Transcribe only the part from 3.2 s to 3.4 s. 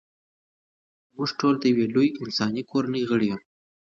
یو.